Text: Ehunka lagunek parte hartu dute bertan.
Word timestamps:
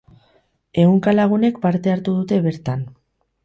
Ehunka 0.83 1.13
lagunek 1.19 1.61
parte 1.67 1.95
hartu 1.95 2.19
dute 2.23 2.43
bertan. 2.51 2.87